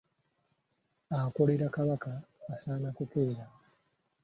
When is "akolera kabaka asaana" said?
1.17-2.89